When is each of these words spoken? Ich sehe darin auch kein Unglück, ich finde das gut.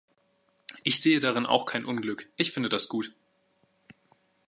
Ich 0.83 0.99
sehe 0.99 1.19
darin 1.19 1.45
auch 1.45 1.67
kein 1.67 1.85
Unglück, 1.85 2.27
ich 2.35 2.51
finde 2.51 2.69
das 2.69 2.87
gut. 2.89 3.13